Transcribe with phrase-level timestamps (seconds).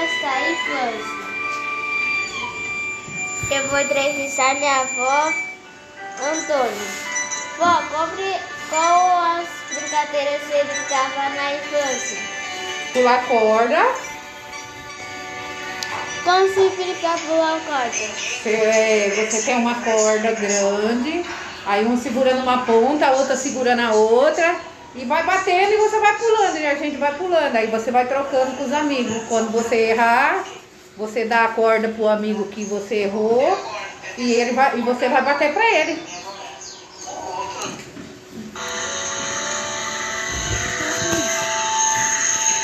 [0.00, 1.20] entrevistar a infância.
[3.50, 5.32] Eu vou entrevistar minha avó,
[6.22, 6.86] Antônio.
[7.58, 8.40] Vó, qual, bri-
[8.70, 12.18] qual as brincadeiras você brincava na infância?
[12.92, 13.94] Pular corda.
[16.24, 17.90] Como se brinca pular corda?
[17.90, 21.24] Você, você tem uma corda grande,
[21.66, 24.56] aí um segurando uma ponta, a outra segurando a outra,
[24.94, 27.56] e vai batendo e você vai pulando, e a gente vai pulando.
[27.56, 29.22] Aí você vai trocando com os amigos.
[29.28, 30.44] Quando você errar,
[30.96, 33.56] você dá a corda pro amigo que você errou,
[34.18, 36.02] e, ele vai, e você vai bater pra ele.